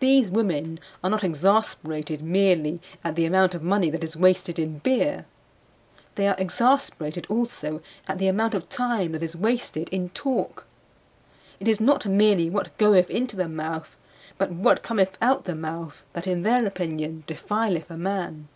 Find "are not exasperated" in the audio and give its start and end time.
1.04-2.20